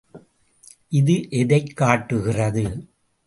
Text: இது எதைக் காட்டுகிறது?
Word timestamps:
இது 0.89 1.27
எதைக் 1.29 1.77
காட்டுகிறது? 1.77 2.87